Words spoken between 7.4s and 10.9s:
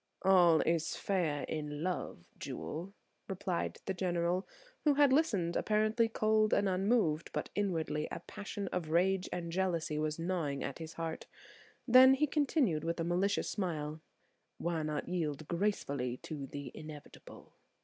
inwardly a passion of rage and jealousy was gnawing at